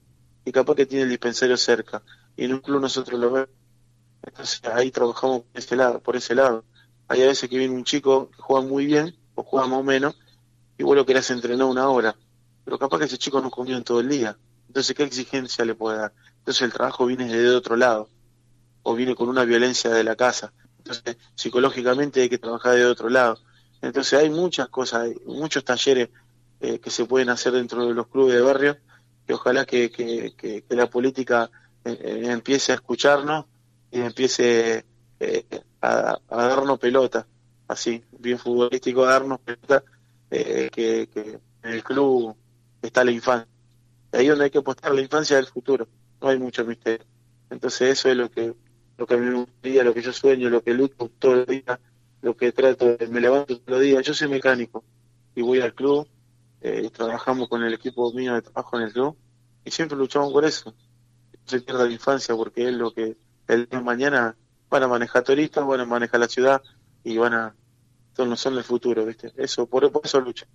Y 0.45 0.51
capaz 0.51 0.75
que 0.75 0.85
tiene 0.85 1.03
el 1.03 1.09
dispensario 1.09 1.57
cerca 1.57 2.01
y 2.35 2.45
en 2.45 2.53
un 2.53 2.59
club 2.59 2.81
nosotros 2.81 3.19
lo 3.19 3.31
vemos. 3.31 3.49
Entonces 4.23 4.61
ahí 4.65 4.91
trabajamos 4.91 5.41
por 5.41 5.59
ese 5.59 5.75
lado. 5.75 5.99
Por 6.01 6.15
ese 6.15 6.35
lado. 6.35 6.65
Hay 7.07 7.23
a 7.23 7.27
veces 7.27 7.49
que 7.49 7.57
viene 7.57 7.73
un 7.73 7.83
chico 7.83 8.29
que 8.29 8.41
juega 8.41 8.65
muy 8.65 8.85
bien 8.85 9.15
o 9.35 9.43
juega 9.43 9.67
más 9.67 9.79
o 9.79 9.83
menos 9.83 10.15
y 10.79 10.83
vos 10.83 10.95
lo 10.95 11.05
querés 11.05 11.29
entrenar 11.29 11.67
una 11.67 11.89
hora, 11.89 12.15
pero 12.63 12.79
capaz 12.79 12.99
que 12.99 13.05
ese 13.05 13.17
chico 13.17 13.41
no 13.41 13.51
comió 13.51 13.75
en 13.75 13.83
todo 13.83 13.99
el 13.99 14.07
día. 14.07 14.37
Entonces, 14.67 14.95
¿qué 14.95 15.03
exigencia 15.03 15.65
le 15.65 15.75
puede 15.75 15.97
dar? 15.97 16.13
entonces 16.37 16.61
el 16.61 16.71
trabajo 16.71 17.05
viene 17.05 17.27
de 17.27 17.49
otro 17.49 17.75
lado, 17.75 18.09
o 18.83 18.95
viene 18.95 19.13
con 19.13 19.27
una 19.27 19.43
violencia 19.43 19.89
de 19.89 20.03
la 20.03 20.15
casa. 20.15 20.53
Entonces, 20.77 21.17
psicológicamente 21.35 22.21
hay 22.21 22.29
que 22.29 22.37
trabajar 22.37 22.75
de 22.75 22.85
otro 22.85 23.09
lado. 23.09 23.39
Entonces 23.81 24.19
hay 24.19 24.29
muchas 24.29 24.69
cosas, 24.69 25.03
hay 25.03 25.15
muchos 25.25 25.63
talleres 25.63 26.09
eh, 26.59 26.79
que 26.79 26.89
se 26.89 27.05
pueden 27.05 27.29
hacer 27.29 27.53
dentro 27.53 27.85
de 27.87 27.93
los 27.93 28.07
clubes 28.07 28.35
de 28.35 28.41
barrio, 28.41 28.77
que 29.25 29.33
ojalá 29.33 29.65
que, 29.65 29.89
que, 29.91 30.63
la 30.69 30.89
política 30.89 31.49
eh, 31.85 31.97
eh, 32.01 32.31
empiece 32.31 32.71
a 32.71 32.75
escucharnos 32.75 33.45
y 33.91 34.01
empiece 34.01 34.85
a, 35.81 36.19
darnos 36.29 36.79
pelota, 36.79 37.25
así, 37.67 38.03
bien 38.19 38.37
futbolístico, 38.37 39.05
a 39.05 39.11
darnos 39.11 39.39
pelota, 39.39 39.83
que, 40.29 41.09
en 41.63 41.71
el 41.71 41.83
club 41.83 42.35
está 42.81 43.03
la 43.03 43.11
infancia. 43.11 43.47
Ahí 44.11 44.27
donde 44.27 44.45
hay 44.45 44.49
que 44.51 44.57
apostar 44.57 44.93
la 44.93 45.01
infancia 45.01 45.37
del 45.37 45.47
futuro, 45.47 45.87
no 46.21 46.27
hay 46.27 46.39
mucho 46.39 46.65
misterio. 46.65 47.05
Entonces 47.49 47.89
eso 47.89 48.09
es 48.09 48.17
lo 48.17 48.29
que 48.29 48.53
lo 48.99 49.07
que 49.07 49.13
a 49.13 49.17
me 49.17 49.33
gustaría, 49.33 49.83
lo 49.83 49.93
que 49.93 50.01
yo 50.01 50.11
sueño, 50.11 50.49
lo 50.49 50.61
que 50.61 50.73
lucho 50.73 51.09
todos 51.19 51.37
los 51.37 51.47
días, 51.47 51.79
lo 52.21 52.35
que 52.35 52.51
trato, 52.51 52.97
de, 52.97 53.07
me 53.07 53.21
levanto 53.21 53.57
todos 53.57 53.69
los 53.69 53.81
días. 53.81 54.05
Yo 54.05 54.13
soy 54.13 54.27
mecánico 54.27 54.83
y 55.35 55.41
voy 55.41 55.61
al 55.61 55.73
club, 55.73 56.07
eh, 56.61 56.89
trabajamos 56.91 57.47
con 57.47 57.63
el 57.63 57.73
equipo 57.73 58.11
mío 58.13 58.33
de 58.33 58.41
trabajo 58.41 58.77
en 58.77 58.83
el 58.83 58.93
club 58.93 59.17
y 59.63 59.71
siempre 59.71 59.97
luchamos 59.97 60.31
por 60.31 60.45
eso. 60.45 60.71
No 60.71 61.39
se 61.45 61.61
pierda 61.61 61.85
la 61.85 61.91
infancia 61.91 62.35
porque 62.35 62.67
es 62.67 62.73
lo 62.73 62.93
que 62.93 63.17
el 63.47 63.67
día 63.67 63.79
de 63.79 63.85
mañana 63.85 64.35
van 64.69 64.83
a 64.83 64.87
manejar 64.87 65.23
turistas, 65.23 65.65
van 65.65 65.79
a 65.81 65.85
manejar 65.85 66.19
la 66.19 66.27
ciudad 66.27 66.61
y 67.03 67.17
van 67.17 67.33
a, 67.33 67.55
son, 68.15 68.35
son 68.37 68.57
el 68.57 68.63
futuro, 68.63 69.05
¿viste? 69.05 69.31
Eso, 69.37 69.65
por, 69.65 69.89
eso 70.03 70.21
lucha. 70.21 70.45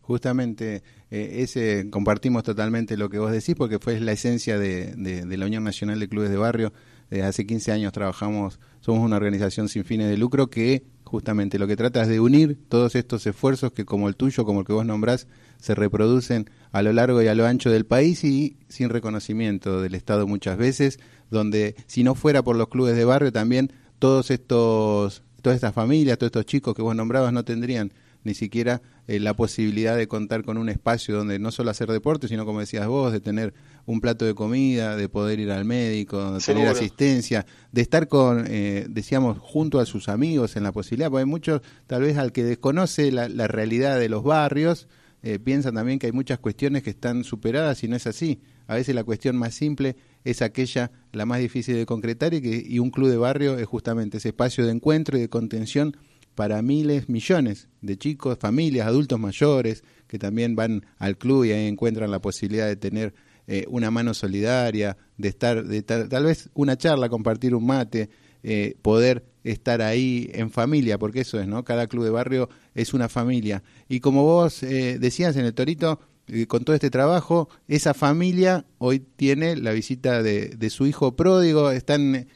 Justamente, 0.00 0.82
eh, 1.10 1.42
ese 1.42 1.88
compartimos 1.90 2.42
totalmente 2.42 2.96
lo 2.96 3.08
que 3.08 3.20
vos 3.20 3.30
decís 3.30 3.54
porque 3.56 3.78
fue 3.78 4.00
la 4.00 4.12
esencia 4.12 4.58
de, 4.58 4.94
de 4.96 5.36
la 5.36 5.46
Unión 5.46 5.62
Nacional 5.62 6.00
de 6.00 6.08
Clubes 6.08 6.30
de 6.30 6.36
Barrio 6.36 6.72
desde 7.12 7.26
hace 7.26 7.46
15 7.46 7.72
años 7.72 7.92
trabajamos, 7.92 8.58
somos 8.82 9.04
una 9.04 9.16
organización 9.16 9.68
sin 9.68 9.84
fines 9.84 10.10
de 10.10 10.18
lucro 10.18 10.50
que 10.50 10.82
justamente 11.04 11.58
lo 11.58 11.66
que 11.66 11.76
trata 11.76 12.02
es 12.02 12.08
de 12.08 12.20
unir 12.20 12.58
todos 12.68 12.94
estos 12.96 13.26
esfuerzos 13.26 13.72
que 13.72 13.84
como 13.84 14.08
el 14.08 14.16
tuyo, 14.16 14.44
como 14.44 14.60
el 14.60 14.66
que 14.66 14.72
vos 14.72 14.84
nombrás, 14.84 15.28
se 15.58 15.74
reproducen 15.74 16.50
a 16.72 16.82
lo 16.82 16.92
largo 16.92 17.22
y 17.22 17.28
a 17.28 17.34
lo 17.34 17.46
ancho 17.46 17.70
del 17.70 17.86
país 17.86 18.24
y 18.24 18.56
sin 18.68 18.88
reconocimiento 18.88 19.80
del 19.80 19.94
Estado 19.94 20.26
muchas 20.26 20.58
veces, 20.58 20.98
donde 21.30 21.76
si 21.86 22.02
no 22.02 22.14
fuera 22.14 22.42
por 22.42 22.56
los 22.56 22.68
clubes 22.68 22.96
de 22.96 23.04
barrio 23.04 23.32
también 23.32 23.72
todos 24.00 24.32
estos, 24.32 25.22
todas 25.42 25.54
estas 25.54 25.74
familias, 25.74 26.18
todos 26.18 26.28
estos 26.28 26.46
chicos 26.46 26.74
que 26.74 26.82
vos 26.82 26.96
nombrabas 26.96 27.32
no 27.32 27.44
tendrían 27.44 27.92
ni 28.24 28.34
siquiera 28.34 28.82
eh, 29.06 29.20
la 29.20 29.34
posibilidad 29.34 29.96
de 29.96 30.08
contar 30.08 30.44
con 30.44 30.58
un 30.58 30.68
espacio 30.68 31.16
donde 31.16 31.38
no 31.38 31.50
solo 31.52 31.70
hacer 31.70 31.90
deporte, 31.90 32.26
sino 32.26 32.44
como 32.44 32.60
decías 32.60 32.86
vos, 32.86 33.12
de 33.12 33.20
tener 33.20 33.54
un 33.86 34.00
plato 34.00 34.24
de 34.24 34.34
comida, 34.34 34.96
de 34.96 35.08
poder 35.08 35.40
ir 35.40 35.50
al 35.50 35.64
médico, 35.64 36.32
de 36.32 36.40
tener 36.40 36.68
asistencia, 36.68 37.46
de 37.72 37.82
estar 37.82 38.08
con, 38.08 38.44
eh, 38.48 38.86
decíamos, 38.88 39.38
junto 39.38 39.80
a 39.80 39.86
sus 39.86 40.08
amigos 40.08 40.56
en 40.56 40.62
la 40.62 40.72
posibilidad, 40.72 41.10
porque 41.10 41.22
hay 41.22 41.26
muchos, 41.26 41.62
tal 41.86 42.02
vez 42.02 42.16
al 42.16 42.32
que 42.32 42.44
desconoce 42.44 43.10
la, 43.10 43.28
realidad 43.48 43.98
de 43.98 44.08
los 44.08 44.22
barrios, 44.22 44.88
eh, 45.22 45.38
piensan 45.38 45.74
también 45.74 45.98
que 45.98 46.06
hay 46.06 46.12
muchas 46.12 46.38
cuestiones 46.38 46.82
que 46.82 46.90
están 46.90 47.24
superadas 47.24 47.82
y 47.84 47.88
no 47.88 47.96
es 47.96 48.06
así. 48.06 48.40
A 48.66 48.74
veces 48.74 48.94
la 48.94 49.04
cuestión 49.04 49.36
más 49.36 49.54
simple 49.54 49.96
es 50.24 50.42
aquella, 50.42 50.90
la 51.12 51.26
más 51.26 51.40
difícil 51.40 51.76
de 51.76 51.86
concretar 51.86 52.34
y, 52.34 52.40
que, 52.40 52.64
y 52.66 52.78
un 52.78 52.90
club 52.90 53.08
de 53.08 53.16
barrio 53.16 53.58
es 53.58 53.66
justamente 53.66 54.18
ese 54.18 54.28
espacio 54.28 54.64
de 54.64 54.72
encuentro 54.72 55.18
y 55.18 55.20
de 55.20 55.28
contención 55.28 55.96
para 56.34 56.62
miles, 56.62 57.08
millones 57.08 57.68
de 57.82 57.96
chicos, 57.96 58.38
familias, 58.38 58.86
adultos 58.86 59.18
mayores 59.18 59.84
que 60.06 60.18
también 60.18 60.56
van 60.56 60.86
al 60.98 61.18
club 61.18 61.44
y 61.44 61.52
ahí 61.52 61.66
encuentran 61.66 62.10
la 62.10 62.20
posibilidad 62.20 62.66
de 62.66 62.76
tener 62.76 63.14
eh, 63.46 63.64
una 63.68 63.90
mano 63.90 64.14
solidaria, 64.14 64.96
de 65.16 65.28
estar, 65.28 65.64
de 65.64 65.82
tal, 65.82 66.24
vez 66.24 66.50
una 66.54 66.76
charla, 66.76 67.08
compartir 67.08 67.54
un 67.54 67.66
mate, 67.66 68.10
eh, 68.42 68.76
poder 68.82 69.24
estar 69.44 69.82
ahí 69.82 70.30
en 70.32 70.50
familia, 70.50 70.98
porque 70.98 71.20
eso 71.20 71.40
es, 71.40 71.46
¿no? 71.46 71.64
Cada 71.64 71.86
club 71.86 72.04
de 72.04 72.10
barrio 72.10 72.48
es 72.74 72.94
una 72.94 73.08
familia. 73.08 73.62
Y 73.88 74.00
como 74.00 74.22
vos 74.24 74.62
eh, 74.62 74.98
decías 74.98 75.36
en 75.36 75.44
el 75.44 75.54
Torito, 75.54 76.00
con 76.46 76.64
todo 76.64 76.74
este 76.74 76.88
trabajo, 76.88 77.48
esa 77.66 77.94
familia 77.94 78.64
hoy 78.78 79.00
tiene 79.00 79.56
la 79.56 79.72
visita 79.72 80.22
de, 80.22 80.50
de 80.50 80.70
su 80.70 80.86
hijo 80.86 81.16
pródigo, 81.16 81.72
están, 81.72 82.28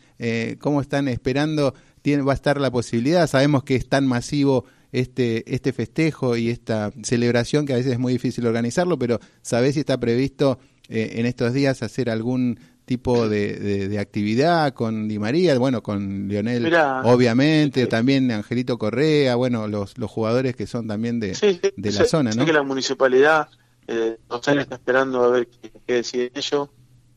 ¿cómo 0.59 0.81
están 0.81 1.07
esperando 1.09 1.73
va 2.15 2.33
a 2.33 2.35
estar 2.35 2.61
la 2.61 2.71
posibilidad. 2.71 3.27
Sabemos 3.27 3.65
que 3.65 3.75
es 3.75 3.89
tan 3.89 4.07
masivo 4.07 4.65
este, 4.93 5.53
este 5.53 5.73
festejo 5.73 6.37
y 6.37 6.51
esta 6.51 6.93
celebración 7.03 7.67
que 7.67 7.73
a 7.73 7.77
veces 7.77 7.93
es 7.93 7.99
muy 7.99 8.13
difícil 8.13 8.47
organizarlo, 8.47 8.99
pero 8.99 9.19
¿sabés 9.43 9.75
si 9.75 9.81
está 9.81 9.99
previsto 9.99 10.59
eh, 10.89 11.15
en 11.17 11.27
estos 11.27 11.53
días 11.53 11.83
hacer 11.83 12.11
algún 12.11 12.59
tipo 12.85 13.29
de, 13.29 13.97
actividad 14.01 14.73
con 14.73 15.09
Di 15.09 15.19
María, 15.19 15.59
bueno, 15.59 15.83
con 15.83 16.29
Lionel, 16.29 16.73
obviamente, 17.03 17.87
también 17.87 18.31
Angelito 18.31 18.79
Correa, 18.79 19.35
bueno, 19.35 19.67
los, 19.67 19.99
los 19.99 20.11
jugadores 20.11 20.55
que 20.55 20.69
son 20.69 20.87
también 20.87 21.19
de, 21.19 21.33
de 21.77 21.93
la 21.93 22.05
zona, 22.05 22.31
¿no? 22.31 22.45
que 22.45 22.53
la 22.53 22.63
municipalidad 22.63 23.49
eh, 23.89 24.19
está 24.31 24.53
esperando 24.53 25.25
a 25.25 25.31
ver 25.31 25.49
qué, 25.49 25.73
qué 25.85 25.95
deciden 25.95 26.31
ellos, 26.35 26.69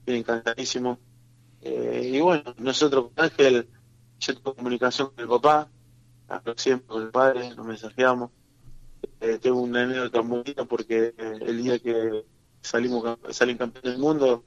encantadísimo. 0.07 0.99
Eh, 1.61 2.11
y 2.13 2.19
bueno, 2.19 2.55
nosotros 2.57 3.11
Ángel 3.15 3.67
yo 4.19 4.35
tengo 4.35 4.55
comunicación 4.55 5.09
con 5.09 5.19
el 5.19 5.27
papá, 5.29 5.69
siempre 6.57 6.87
con 6.87 7.03
el 7.03 7.09
padre, 7.09 7.55
nos 7.55 7.65
mensajeamos. 7.65 8.31
Eh, 9.21 9.39
tengo 9.41 9.61
una 9.61 9.83
anécdota 9.83 10.21
muy 10.21 10.39
bonita 10.39 10.65
porque 10.65 11.13
eh, 11.17 11.39
el 11.41 11.63
día 11.63 11.79
que 11.79 12.25
salimos 12.61 13.17
salen 13.31 13.57
campeón 13.57 13.83
del 13.83 13.97
mundo, 13.97 14.43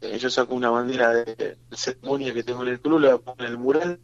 eh, 0.00 0.18
yo 0.18 0.30
saco 0.30 0.54
una 0.54 0.70
bandera 0.70 1.12
de, 1.12 1.58
ceremonia 1.72 2.32
que 2.32 2.42
tengo 2.42 2.62
en 2.62 2.68
el 2.68 2.80
club, 2.80 3.00
la 3.00 3.18
pongo 3.18 3.42
en 3.44 3.46
el 3.46 3.58
mural, 3.58 4.00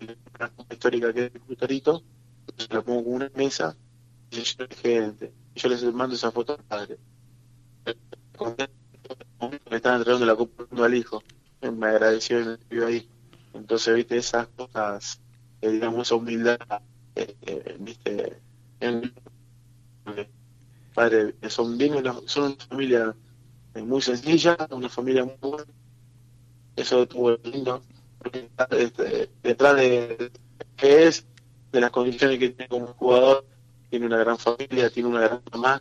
una 0.00 0.50
histórica 0.70 1.12
que 1.12 1.26
es 1.26 1.32
el 1.48 1.56
Torito, 1.56 2.02
la 2.70 2.82
pongo 2.82 3.04
con 3.04 3.14
una 3.14 3.30
mesa 3.34 3.76
y 4.30 4.42
yo 4.42 4.66
gente. 4.82 5.32
Yo 5.54 5.68
les 5.68 5.82
mando 5.92 6.14
esa 6.14 6.30
foto 6.30 6.54
al 6.54 6.64
padre. 6.64 6.98
Me 9.70 9.76
estaban 9.76 9.98
entregando 9.98 10.26
la 10.26 10.36
copa 10.36 10.84
al 10.84 10.94
hijo. 10.94 11.22
Me 11.60 11.86
agradeció 11.86 12.40
y 12.40 12.44
me 12.44 12.52
escribió 12.54 12.86
ahí. 12.86 13.08
Entonces, 13.52 13.94
viste, 13.94 14.16
esas 14.16 14.48
cosas, 14.48 15.20
eh, 15.60 15.70
digamos, 15.70 16.08
esa 16.08 16.14
humildad, 16.14 16.58
eh, 17.14 17.36
eh, 17.42 17.76
viste, 17.78 18.40
en, 18.80 19.12
son 21.48 21.78
bien, 21.78 21.94
son 22.26 22.44
una 22.44 22.56
familia 22.66 23.16
muy 23.74 24.02
sencilla, 24.02 24.56
una 24.70 24.88
familia 24.88 25.24
muy 25.24 25.36
buena, 25.40 25.64
eso 26.76 27.02
estuvo 27.02 27.32
lindo, 27.44 27.82
porque 28.18 28.50
este, 28.70 29.30
detrás 29.42 29.76
de 29.76 30.30
que 30.76 31.06
es, 31.06 31.26
de 31.70 31.80
las 31.80 31.90
condiciones 31.90 32.38
que 32.38 32.50
tiene 32.50 32.68
como 32.68 32.86
jugador, 32.88 33.46
tiene 33.90 34.06
una 34.06 34.18
gran 34.18 34.38
familia, 34.38 34.90
tiene 34.90 35.08
una 35.08 35.20
gran 35.20 35.42
mamá, 35.52 35.80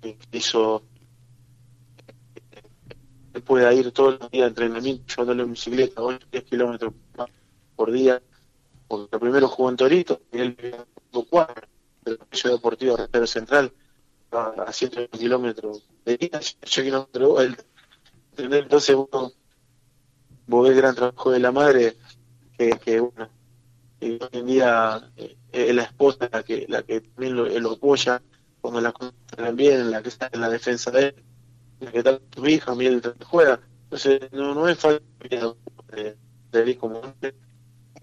que 0.00 0.16
hizo 0.32 0.82
pueda 3.44 3.72
ir 3.72 3.90
todos 3.92 4.18
los 4.20 4.30
días 4.30 4.44
de 4.44 4.48
entrenamiento 4.48 5.04
llevándole 5.08 5.42
en 5.42 5.50
bicicleta 5.50 6.02
8 6.02 6.26
10 6.30 6.44
kilómetros 6.44 6.94
por 7.76 7.90
día, 7.90 8.22
porque 8.86 9.18
primero 9.18 9.48
jugó 9.48 9.70
en 9.70 9.76
Torito, 9.76 10.20
y 10.32 10.38
él 10.38 10.56
jugó 11.10 11.26
cuatro, 11.28 11.66
el 12.04 12.18
Colegio 12.18 12.50
Deportivo 12.52 12.96
Recero 12.96 13.26
Central, 13.26 13.72
a 14.36 14.72
100 14.72 15.08
kilómetros 15.08 15.88
de 16.04 16.16
día, 16.16 16.40
8 16.62 16.82
kilómetros 16.82 17.56
de 18.36 18.58
Entonces 18.58 18.96
uno, 18.96 19.32
vos 20.46 20.62
ves 20.62 20.72
el 20.72 20.82
gran 20.82 20.94
trabajo 20.94 21.30
de 21.30 21.38
la 21.38 21.52
madre, 21.52 21.96
que, 22.58 22.70
que 22.70 23.00
bueno, 23.00 23.28
hoy 24.00 24.18
en 24.32 24.46
día 24.46 25.10
eh, 25.16 25.36
es 25.52 25.74
la 25.74 25.82
esposa 25.84 26.28
la 26.32 26.42
que, 26.42 26.66
la 26.68 26.82
que 26.82 27.00
también 27.00 27.62
lo, 27.62 27.70
apoya 27.70 28.22
cuando 28.60 28.92
cosas 28.92 29.14
están 29.30 29.56
bien, 29.56 29.90
la 29.90 30.02
que 30.02 30.08
está 30.08 30.30
en 30.32 30.40
la 30.40 30.48
defensa 30.48 30.90
de 30.90 31.08
él 31.08 31.24
que 31.90 32.02
tal 32.02 32.20
tu 32.30 32.46
hija, 32.46 32.74
mira 32.74 32.90
el 32.90 33.02
juega. 33.24 33.60
Entonces, 33.84 34.32
no, 34.32 34.54
no 34.54 34.68
es 34.68 34.78
falta 34.78 35.04
de, 35.90 36.16
de 36.50 36.78
como 36.78 37.00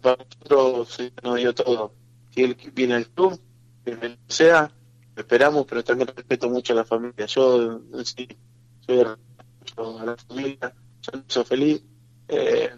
Para 0.02 0.18
nosotros 0.18 0.98
nos 1.24 1.36
dio 1.38 1.54
todo. 1.54 1.94
Si 2.32 2.44
él 2.44 2.58
viene 2.74 2.96
al 2.96 3.08
club, 3.10 3.40
bienvenido 3.86 4.20
sea, 4.28 4.72
esperamos, 5.16 5.66
pero 5.68 5.84
también 5.84 6.08
respeto 6.08 6.50
mucho 6.50 6.74
a 6.74 6.78
la 6.78 6.86
familia. 6.86 7.26
Yo 7.26 7.82
sí, 8.04 8.28
soy 8.86 9.00
a 9.00 10.06
la 10.06 10.18
familia, 10.18 10.74
yo 11.02 11.24
soy 11.28 11.44
feliz. 11.44 11.84
Eh, 12.28 12.72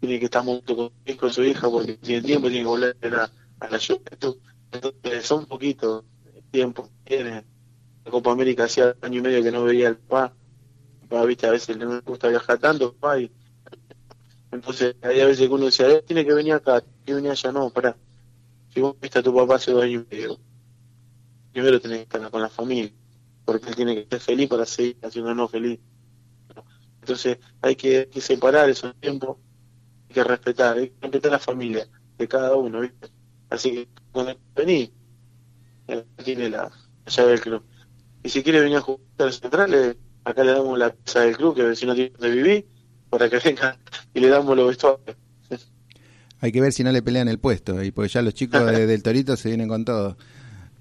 tiene 0.00 0.18
que 0.18 0.24
estar 0.26 0.44
junto 0.44 0.92
con, 1.16 1.32
su 1.32 1.42
hija 1.42 1.68
porque 1.70 1.94
tiene 1.94 2.26
tiempo, 2.26 2.48
tiene 2.48 2.62
que 2.62 2.68
volver 2.68 2.96
a, 3.14 3.30
la 3.68 3.78
juventud. 3.78 4.36
Entonces, 4.70 5.26
son 5.26 5.46
poquitos 5.46 6.04
tiempo 6.50 6.88
tiene. 7.04 7.44
La 8.04 8.10
Copa 8.10 8.32
América 8.32 8.64
hacía 8.64 8.94
año 9.00 9.18
y 9.18 9.22
medio 9.22 9.42
que 9.42 9.50
no 9.50 9.64
veía 9.64 9.88
al 9.88 9.96
papá 9.96 10.34
viste, 11.22 11.46
a 11.46 11.50
veces 11.50 11.76
no 11.76 11.88
me 11.88 12.00
gusta 12.00 12.28
viajar 12.28 12.58
tanto, 12.58 12.96
entonces 14.50 14.96
hay 15.02 15.20
a 15.20 15.26
veces 15.26 15.48
que 15.48 15.54
uno 15.54 15.66
dice, 15.66 15.90
eh, 15.90 16.02
tiene 16.02 16.24
que 16.24 16.32
venir 16.32 16.54
acá, 16.54 16.80
tiene 16.80 17.04
que 17.04 17.14
venir 17.14 17.30
allá, 17.32 17.52
no, 17.52 17.70
pará. 17.70 17.96
Si 18.72 18.80
vos 18.80 18.96
viste 19.00 19.18
a 19.18 19.22
tu 19.22 19.34
papá 19.34 19.56
hace 19.56 19.72
dos 19.72 19.82
años 19.82 20.04
y 20.10 20.14
medio, 20.14 20.38
primero 21.54 21.80
tenés 21.80 21.98
que 21.98 22.02
estar 22.02 22.30
con 22.30 22.42
la 22.42 22.48
familia, 22.48 22.92
porque 23.44 23.68
él 23.68 23.76
tiene 23.76 23.94
que 23.94 24.00
estar 24.00 24.18
feliz 24.18 24.48
para 24.48 24.66
seguir 24.66 24.98
haciendo 25.02 25.34
no 25.34 25.48
feliz. 25.48 25.78
Entonces 27.00 27.38
hay 27.62 27.76
que, 27.76 28.08
separar 28.20 28.68
esos 28.68 28.92
tiempos, 28.96 29.36
hay 30.08 30.14
que 30.14 30.24
respetar, 30.24 30.76
hay 30.76 30.88
que 30.88 30.96
respetar 31.02 31.30
la 31.30 31.38
familia 31.38 31.86
de 32.18 32.28
cada 32.28 32.56
uno, 32.56 32.80
¿viste? 32.80 33.08
Así 33.50 33.70
que 33.70 33.88
cuando 34.10 34.36
vení, 34.56 34.92
tiene 36.24 36.50
la, 36.50 36.72
llave 37.06 37.30
del 37.30 37.40
club. 37.40 37.62
Y 38.24 38.30
si 38.30 38.42
quiere 38.42 38.60
venir 38.60 38.78
a 38.78 38.80
jugar 38.80 39.06
a 39.18 39.24
los 39.26 39.38
centrales, 39.38 39.96
acá 40.24 40.42
le 40.42 40.52
damos 40.52 40.76
la 40.76 40.92
pieza 40.92 41.20
del 41.20 41.36
club, 41.36 41.54
que 41.54 41.76
si 41.76 41.86
no 41.86 41.94
tiene 41.94 42.10
donde 42.18 42.34
vivir, 42.34 42.66
para 43.10 43.30
que 43.30 43.38
venga 43.44 43.78
y 44.12 44.18
le 44.18 44.28
damos 44.28 44.56
los 44.56 44.68
vestuarios. 44.68 45.16
Hay 46.40 46.50
que 46.50 46.60
ver 46.60 46.72
si 46.72 46.82
no 46.82 46.90
le 46.90 47.00
pelean 47.00 47.28
el 47.28 47.38
puesto, 47.38 47.80
y 47.82 47.92
porque 47.92 48.08
ya 48.08 48.22
los 48.22 48.34
chicos 48.34 48.66
del 48.72 49.02
Torito 49.04 49.36
se 49.36 49.50
vienen 49.50 49.68
con 49.68 49.84
todo. 49.84 50.16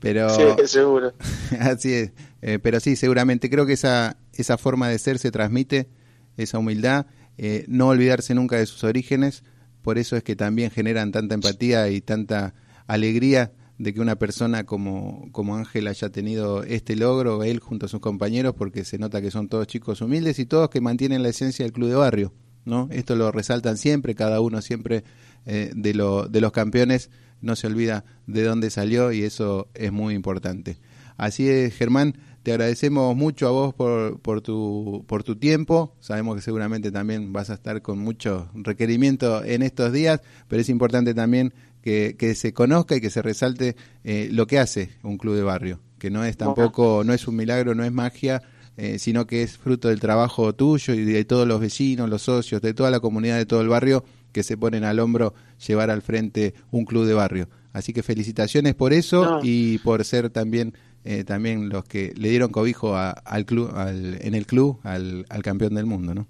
Pero, 0.04 0.30
sí, 0.30 0.44
seguro. 0.68 1.14
así 1.60 1.94
es. 1.94 2.12
Eh, 2.42 2.60
pero 2.62 2.82
sí, 2.82 2.98
seguramente 2.98 3.50
creo 3.50 3.66
que 3.66 3.74
esa, 3.74 4.18
esa 4.34 4.58
forma 4.58 4.90
de 4.90 5.00
ser 5.00 5.18
se 5.18 5.32
transmite, 5.32 5.88
esa 6.36 6.60
humildad, 6.60 7.08
eh, 7.38 7.64
no 7.70 7.88
olvidarse 7.88 8.36
nunca 8.36 8.58
de 8.58 8.66
sus 8.66 8.84
orígenes, 8.84 9.44
por 9.82 9.98
eso 9.98 10.18
es 10.18 10.24
que 10.24 10.36
también 10.36 10.72
generan 10.72 11.14
tanta 11.14 11.36
empatía 11.36 11.90
y 11.90 12.02
tanta 12.02 12.54
alegría 12.86 13.54
de 13.78 13.94
que 13.94 14.02
una 14.02 14.18
persona 14.18 14.66
como, 14.66 15.30
como 15.32 15.56
Ángel 15.56 15.88
haya 15.88 16.10
tenido 16.10 16.64
este 16.64 16.98
logro, 16.98 17.44
él 17.44 17.60
junto 17.60 17.86
a 17.86 17.90
sus 17.90 18.02
compañeros, 18.02 18.56
porque 18.58 18.84
se 18.84 18.98
nota 18.98 19.22
que 19.22 19.32
son 19.32 19.48
todos 19.48 19.68
chicos 19.68 20.02
humildes 20.02 20.38
y 20.38 20.46
todos 20.46 20.70
que 20.70 20.82
mantienen 20.82 21.24
la 21.24 21.30
esencia 21.30 21.64
del 21.64 21.72
club 21.72 21.90
de 21.90 21.96
barrio. 21.96 22.34
¿no? 22.66 22.88
Esto 22.92 23.16
lo 23.16 23.32
resaltan 23.32 23.78
siempre, 23.78 24.16
cada 24.16 24.42
uno 24.42 24.62
siempre 24.62 25.04
eh, 25.46 25.72
de, 25.76 25.94
lo, 25.94 26.28
de 26.28 26.42
los 26.42 26.52
campeones 26.52 27.10
no 27.42 27.56
se 27.56 27.68
olvida 27.68 28.06
de 28.26 28.44
dónde 28.44 28.70
salió 28.70 29.12
y 29.12 29.24
eso 29.24 29.68
es 29.74 29.92
muy 29.92 30.16
importante. 30.16 30.78
Así 31.18 31.48
es, 31.48 31.76
Germán, 31.76 32.16
te 32.44 32.52
agradecemos 32.52 33.16
mucho 33.16 33.48
a 33.48 33.52
vos 33.52 33.74
por, 33.74 34.20
por, 34.20 34.42
tu, 34.42 35.06
por 35.08 35.24
tu 35.24 35.36
tiempo. 35.36 35.96
Sabemos 36.00 36.36
que 36.36 36.42
seguramente 36.42 36.92
también 36.92 37.32
vas 37.32 37.50
a 37.50 37.54
estar 37.54 37.82
con 37.82 38.00
mucho 38.00 38.50
requerimiento 38.54 39.44
en 39.44 39.62
estos 39.62 39.94
días, 39.94 40.22
pero 40.48 40.62
es 40.62 40.70
importante 40.70 41.14
también 41.14 41.54
que, 41.82 42.16
que 42.18 42.36
se 42.36 42.54
conozca 42.54 42.96
y 42.96 43.02
que 43.02 43.10
se 43.10 43.22
resalte 43.22 43.76
eh, 44.04 44.30
lo 44.32 44.48
que 44.48 44.60
hace 44.60 44.90
un 45.04 45.18
club 45.18 45.36
de 45.36 45.44
barrio, 45.44 45.80
que 46.00 46.10
no 46.10 46.24
es 46.24 46.38
tampoco, 46.38 47.04
no 47.06 47.14
es 47.14 47.28
un 47.28 47.36
milagro, 47.36 47.76
no 47.76 47.84
es 47.84 47.92
magia, 47.92 48.42
eh, 48.76 48.98
sino 49.00 49.28
que 49.28 49.44
es 49.44 49.58
fruto 49.58 49.90
del 49.90 50.00
trabajo 50.00 50.54
tuyo 50.54 50.94
y 50.94 51.04
de 51.04 51.26
todos 51.26 51.48
los 51.48 51.60
vecinos, 51.60 52.10
los 52.10 52.24
socios, 52.24 52.62
de 52.62 52.74
toda 52.74 52.90
la 52.90 53.00
comunidad, 53.00 53.38
de 53.38 53.46
todo 53.46 53.62
el 53.62 53.68
barrio 53.68 54.04
que 54.34 54.44
se 54.44 54.58
ponen 54.58 54.84
al 54.84 55.00
hombro 55.00 55.34
llevar 55.66 55.90
al 55.90 56.02
frente 56.02 56.54
un 56.72 56.84
club 56.84 57.06
de 57.06 57.14
barrio. 57.14 57.48
Así 57.72 57.94
que 57.94 58.04
felicitaciones 58.04 58.76
por 58.76 58.92
eso 58.92 59.40
y 59.42 59.78
por 59.80 60.04
ser 60.04 60.30
también 60.30 60.74
eh, 61.06 61.26
también 61.26 61.70
los 61.70 61.84
que 61.84 62.14
le 62.16 62.30
dieron 62.30 62.50
cobijo 62.50 62.96
al 62.96 63.46
club, 63.46 63.72
al, 63.76 64.20
en 64.22 64.36
el 64.36 64.46
club 64.46 64.80
al, 64.84 65.26
al, 65.30 65.44
campeón 65.44 65.76
del 65.76 65.86
mundo, 65.86 66.14
¿no? 66.14 66.28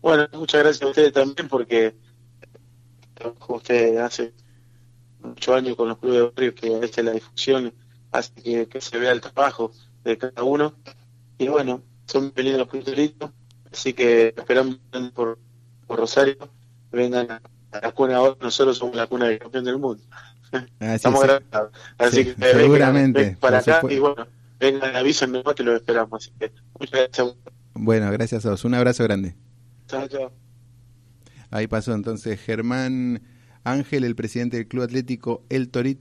Bueno, 0.00 0.26
muchas 0.32 0.62
gracias 0.62 0.82
a 0.82 0.88
ustedes 0.88 1.12
también 1.12 1.48
porque 1.48 1.94
usted 3.48 3.98
hace 3.98 4.32
muchos 5.20 5.54
años 5.54 5.76
con 5.76 5.88
los 5.88 5.98
clubes 5.98 6.18
de 6.18 6.24
barrio 6.24 6.54
que 6.54 6.74
a 6.74 6.78
veces 6.78 7.04
la 7.04 7.12
difusión 7.12 7.72
hace 8.10 8.68
que, 8.68 8.80
se 8.80 8.98
vea 8.98 9.12
el 9.12 9.20
trabajo 9.20 9.72
de 10.02 10.18
cada 10.18 10.42
uno 10.42 10.74
y 11.38 11.46
bueno, 11.46 11.82
son 12.06 12.22
bienvenidos 12.22 12.58
los 12.58 12.68
puntualitos, 12.68 13.30
así 13.70 13.92
que 13.92 14.34
esperamos 14.36 14.78
por, 15.14 15.38
por 15.86 16.00
Rosario 16.00 16.36
vengan 16.90 17.30
a, 17.30 17.42
la 17.80 17.92
cuna 17.92 18.16
ahora, 18.16 18.36
nosotros 18.40 18.78
somos 18.78 18.96
la 18.96 19.06
cuna 19.06 19.26
del 19.26 19.38
campeón 19.38 19.64
del 19.64 19.78
mundo. 19.78 20.02
Ah, 20.80 20.94
Estamos 20.94 21.22
sí, 21.22 21.28
Así 21.98 22.24
que 22.24 22.52
seguramente 22.52 23.36
para 23.38 23.58
acá 23.58 23.82
y 23.90 23.98
bueno, 23.98 24.26
vengan, 24.58 24.96
avísenme 24.96 25.42
que 25.54 25.62
lo 25.62 25.76
esperamos. 25.76 26.24
Así 26.24 26.32
que 26.38 26.52
muchas 26.78 27.00
gracias. 27.00 27.36
Bueno, 27.74 28.10
gracias 28.10 28.46
a 28.46 28.50
vos. 28.50 28.64
Un 28.64 28.74
abrazo 28.74 29.04
grande. 29.04 29.34
Chao, 29.86 30.08
chao. 30.08 30.32
Ahí 31.50 31.66
pasó 31.66 31.92
entonces 31.92 32.40
Germán 32.40 33.22
Ángel, 33.64 34.04
el 34.04 34.14
presidente 34.14 34.56
del 34.56 34.68
Club 34.68 34.84
Atlético 34.84 35.44
El 35.48 35.68
Torito. 35.68 35.96